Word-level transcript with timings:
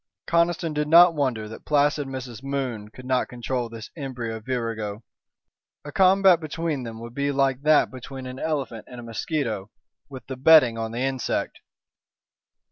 Conniston 0.25 0.73
did 0.73 0.87
not 0.87 1.13
wonder 1.13 1.47
that 1.47 1.63
placid 1.63 2.07
Mrs. 2.07 2.41
Moon 2.41 2.89
could 2.89 3.05
not 3.05 3.27
control 3.27 3.69
this 3.69 3.91
embryo 3.95 4.39
virago. 4.39 5.03
A 5.85 5.91
combat 5.91 6.39
between 6.39 6.81
them 6.81 6.99
would 6.99 7.13
be 7.13 7.31
like 7.31 7.61
that 7.61 7.91
between 7.91 8.25
an 8.25 8.39
elephant 8.39 8.85
and 8.87 8.99
a 8.99 9.03
mosquito, 9.03 9.69
with 10.09 10.25
the 10.25 10.37
betting 10.37 10.75
on 10.75 10.91
the 10.91 11.01
insect. 11.01 11.59